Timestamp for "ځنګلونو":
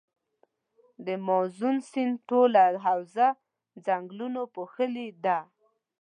3.85-4.41